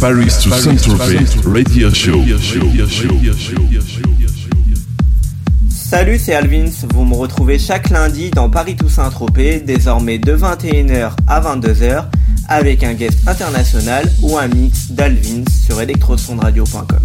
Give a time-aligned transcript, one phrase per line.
[0.00, 2.22] Paris to Saint-Tropez Radio Show.
[5.68, 6.70] Salut, c'est Alvins.
[6.94, 12.04] Vous me retrouvez chaque lundi dans Paris to Saint-Tropez, désormais de 21h à 22h,
[12.46, 17.00] avec un guest international ou un mix d'Alvins sur electrosondradio.com.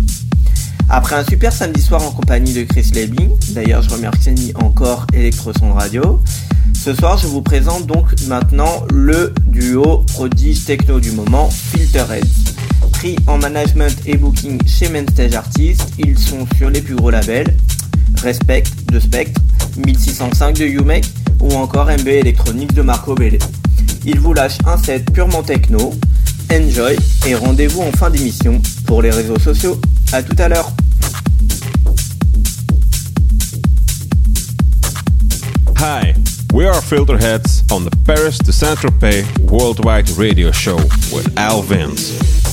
[0.88, 5.74] Après un super samedi soir en compagnie de Chris Lebing, d'ailleurs je remercie encore Electrosond
[5.74, 6.22] Radio,
[6.76, 12.54] ce soir je vous présente donc maintenant le duo prodige techno du moment, Filterheads
[13.28, 15.94] en management et booking chez Mainstage Artists.
[16.00, 17.56] Ils sont sur les plus gros labels
[18.22, 19.42] Respect de Spectre,
[19.86, 21.06] 1605 de UMake
[21.42, 23.40] ou encore MB Electronics de Marco Belle.
[24.06, 25.94] Ils vous lâchent un set purement techno.
[26.52, 29.80] Enjoy et rendez-vous en fin d'émission pour les réseaux sociaux.
[30.12, 30.72] A tout à l'heure.
[35.80, 36.14] Hi,
[36.54, 40.78] we are Filterheads on the Paris to Saint-Tropez Worldwide Radio Show
[41.12, 42.53] with Al Vince.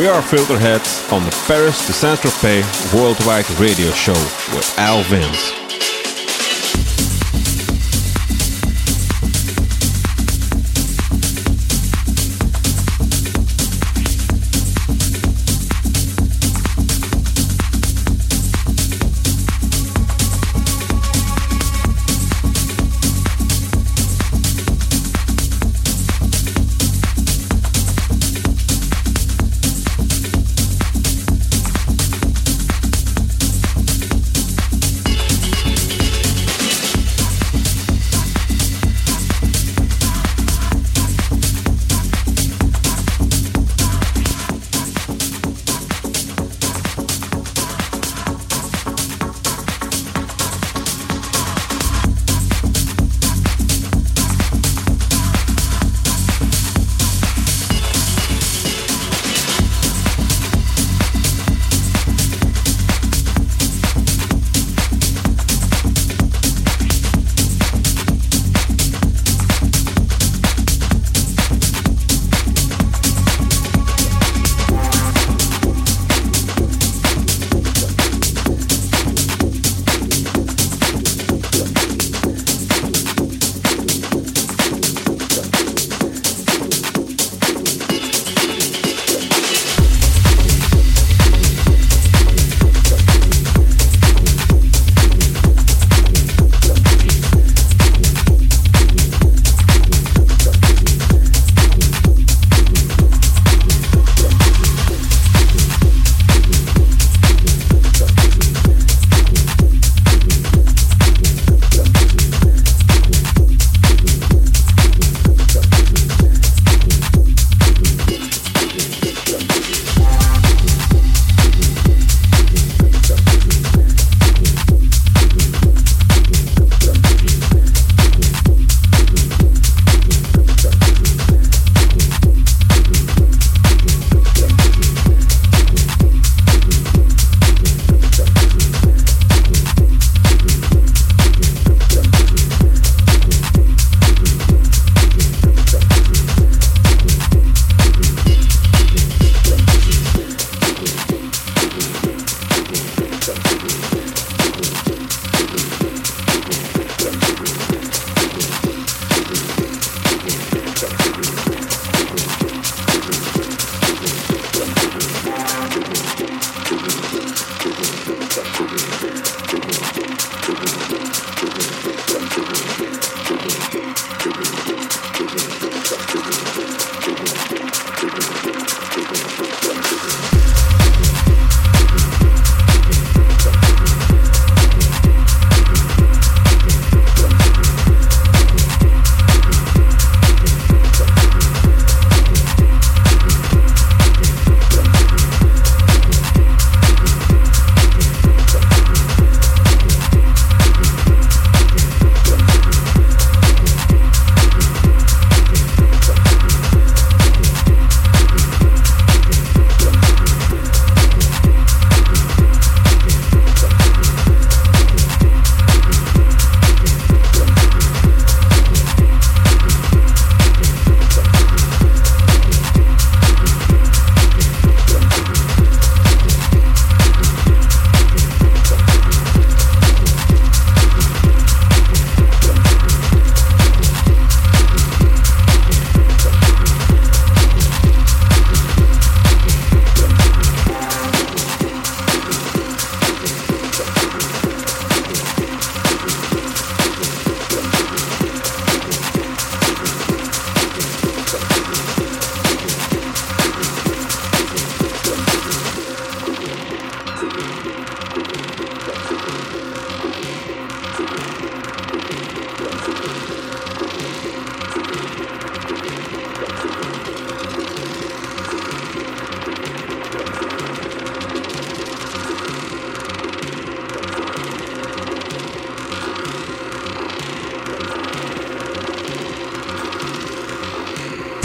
[0.00, 4.14] We are Filterheads on the Paris to Saint-Tropez Worldwide Radio Show
[4.54, 5.59] with Al Vince.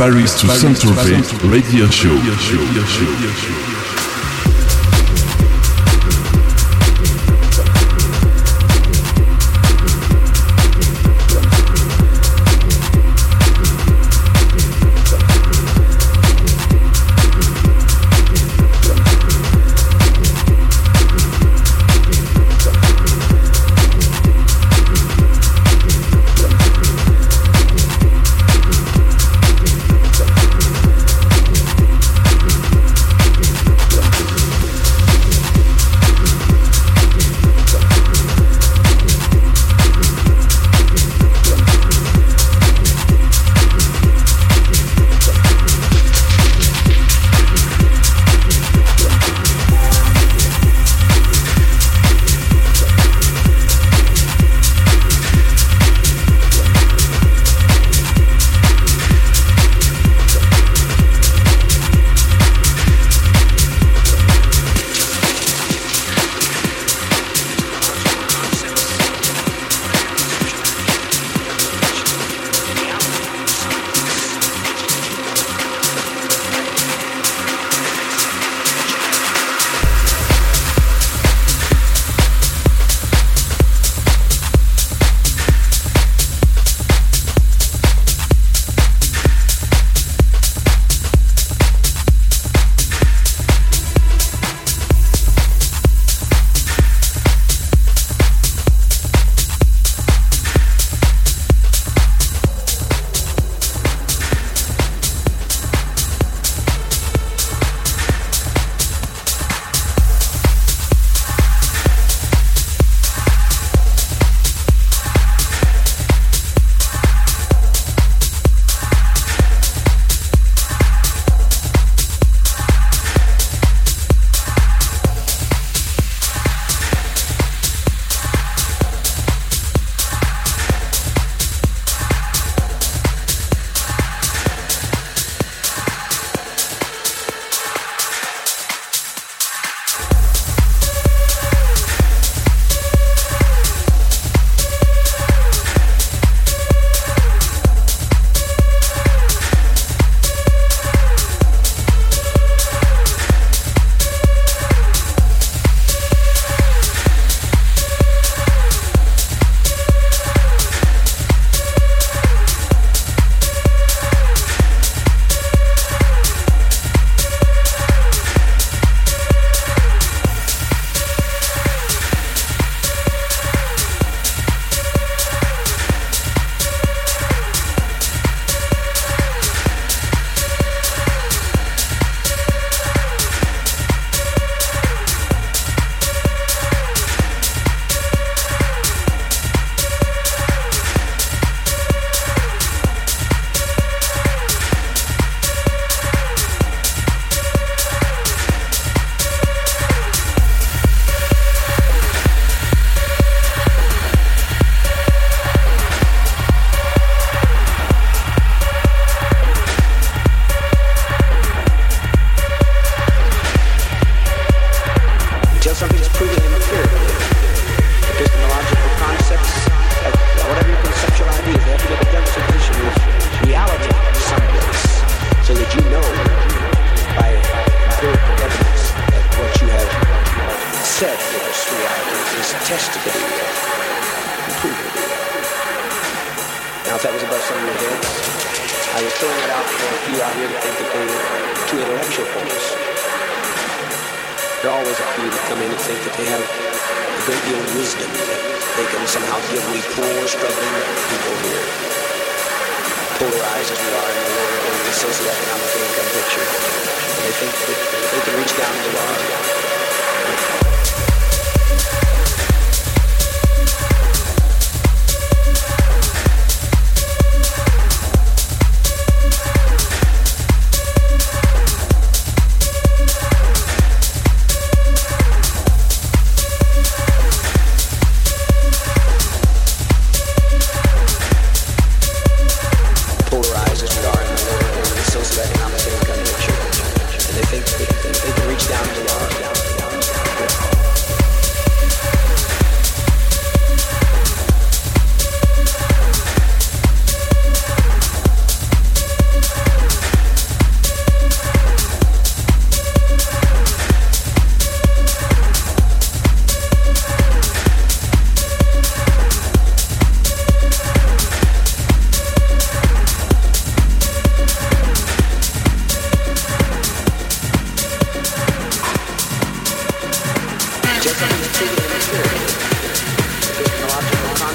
[0.06, 2.14] Paris to Saint-Tropez Radio Show.
[2.14, 3.75] Now, if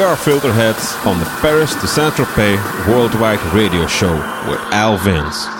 [0.00, 2.56] we are Filterheads on the Paris to Saint Tropez
[2.88, 4.14] Worldwide Radio Show
[4.48, 5.59] with Al Vince.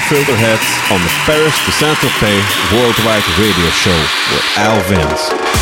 [0.00, 3.96] Hi, we are Filterheads on the Paris to Saint-Tropez Worldwide Radio Show
[4.32, 5.59] with Al Vince.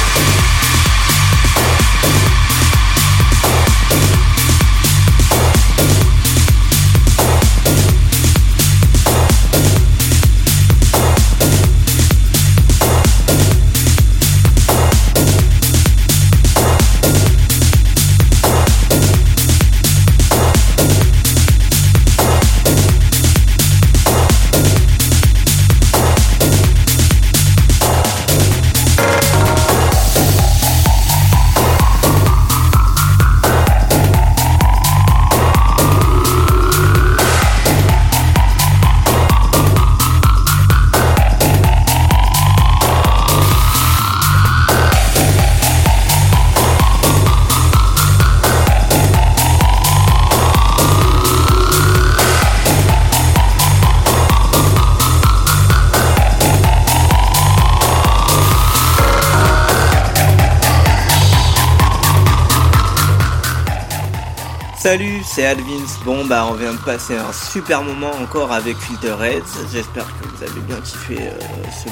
[64.79, 65.87] Salut, c'est Alvins.
[66.05, 69.43] Bon, bah, on vient de passer un super moment encore avec Filterheads.
[69.73, 71.33] J'espère que vous avez bien kiffé euh,
[71.73, 71.89] ce,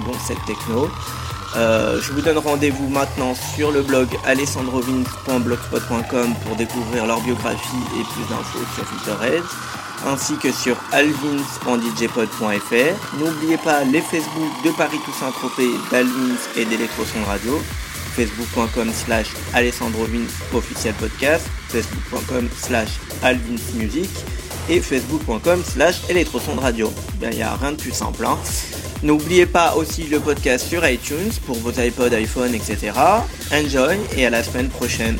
[0.00, 0.90] bon, ce set techno.
[1.56, 8.02] Euh, je vous donne rendez-vous maintenant sur le blog alessandrovins.blogspot.com pour découvrir leur biographie et
[8.02, 9.46] plus d'infos sur Filterheads,
[10.04, 13.18] ainsi que sur alvins.djpod.fr.
[13.20, 17.62] N'oubliez pas les Facebook de Paris Toussaint Tropez, d'Alvins et d'Electroson Radio
[18.20, 24.10] facebook.com slash alessandrovins officiel podcast, facebook.com slash alvinsmusic
[24.68, 26.92] et facebook.com slash électrosonde radio.
[27.22, 28.26] Il n'y a rien de plus simple.
[28.26, 28.38] Hein.
[29.02, 32.92] N'oubliez pas aussi le podcast sur iTunes pour vos iPods, iPhone, etc.
[33.52, 35.16] Enjoy et à la semaine prochaine.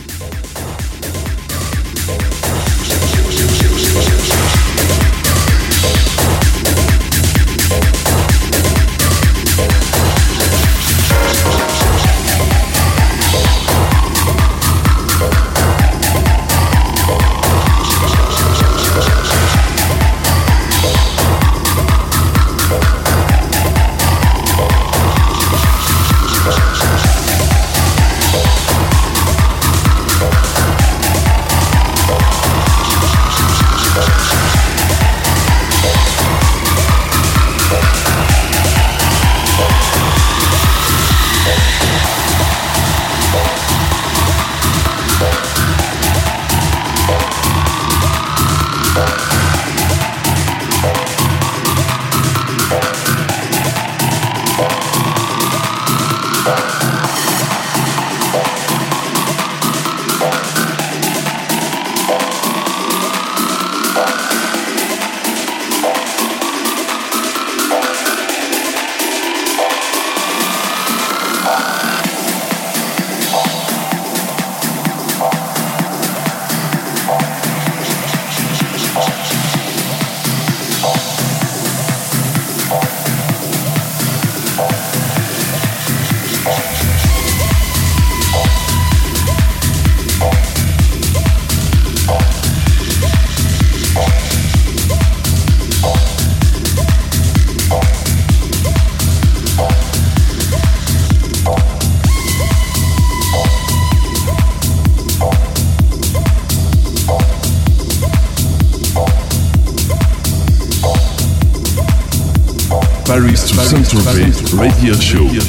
[114.90, 115.39] Radio Show.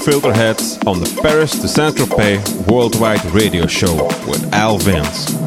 [0.00, 5.39] Filterheads on the Paris to Saint-Tropez Worldwide Radio Show with Al Vince.